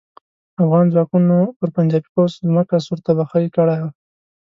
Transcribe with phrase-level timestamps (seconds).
[0.63, 3.77] افغان ځواکونو پر پنجاپي پوځ ځمکه سور تبخی کړه.